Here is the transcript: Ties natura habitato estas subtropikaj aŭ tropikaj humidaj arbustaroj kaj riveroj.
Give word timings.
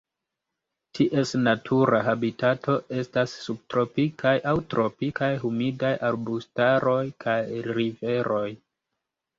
Ties 0.99 1.33
natura 1.47 1.99
habitato 2.07 2.75
estas 3.03 3.37
subtropikaj 3.43 4.35
aŭ 4.53 4.57
tropikaj 4.73 5.33
humidaj 5.45 5.93
arbustaroj 6.11 7.01
kaj 7.27 7.41
riveroj. 7.73 8.47